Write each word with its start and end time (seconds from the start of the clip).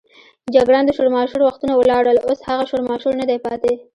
جګړن: 0.55 0.83
د 0.85 0.91
شورماشور 0.97 1.41
وختونه 1.43 1.73
ولاړل، 1.75 2.17
اوس 2.27 2.39
هغه 2.49 2.63
شورماشور 2.71 3.13
نه 3.21 3.25
دی 3.29 3.37
پاتې. 3.45 3.73